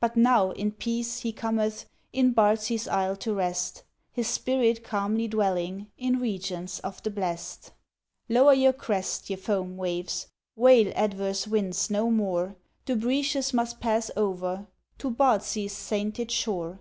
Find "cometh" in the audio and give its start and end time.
1.30-1.86